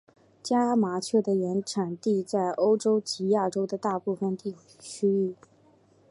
[0.41, 4.35] 家麻雀的原产地在欧洲及亚洲的大部份
[4.79, 5.35] 区域。